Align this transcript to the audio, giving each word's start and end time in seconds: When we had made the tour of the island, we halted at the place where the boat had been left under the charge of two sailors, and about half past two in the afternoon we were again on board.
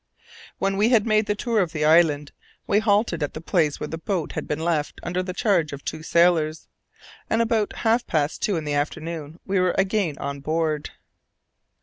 When 0.57 0.77
we 0.77 0.89
had 0.89 1.05
made 1.05 1.27
the 1.27 1.35
tour 1.35 1.59
of 1.61 1.73
the 1.73 1.85
island, 1.85 2.31
we 2.65 2.79
halted 2.79 3.21
at 3.21 3.35
the 3.35 3.39
place 3.39 3.79
where 3.79 3.85
the 3.85 3.99
boat 3.99 4.31
had 4.31 4.47
been 4.47 4.57
left 4.57 4.99
under 5.03 5.21
the 5.21 5.31
charge 5.31 5.73
of 5.73 5.85
two 5.85 6.01
sailors, 6.01 6.67
and 7.29 7.39
about 7.39 7.73
half 7.85 8.07
past 8.07 8.41
two 8.41 8.55
in 8.57 8.63
the 8.63 8.73
afternoon 8.73 9.39
we 9.45 9.59
were 9.59 9.75
again 9.77 10.17
on 10.17 10.39
board. 10.39 10.89